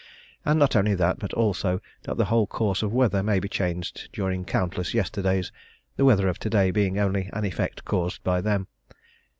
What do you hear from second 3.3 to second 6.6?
be changed during countless yesterdays, the weather of to